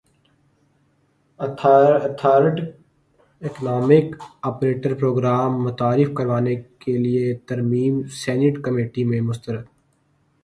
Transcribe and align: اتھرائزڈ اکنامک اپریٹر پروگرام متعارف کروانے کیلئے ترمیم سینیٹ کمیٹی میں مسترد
اتھرائزڈ 1.39 2.59
اکنامک 3.41 4.15
اپریٹر 4.49 4.93
پروگرام 4.99 5.61
متعارف 5.63 6.09
کروانے 6.17 6.55
کیلئے 6.79 7.33
ترمیم 7.47 8.01
سینیٹ 8.21 8.61
کمیٹی 8.65 9.03
میں 9.03 9.21
مسترد 9.21 9.65